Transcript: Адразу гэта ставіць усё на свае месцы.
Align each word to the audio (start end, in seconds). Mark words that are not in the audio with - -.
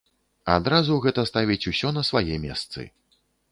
Адразу 0.53 0.95
гэта 1.03 1.27
ставіць 1.31 1.59
усё 1.73 1.93
на 1.99 2.05
свае 2.09 2.35
месцы. 2.49 2.89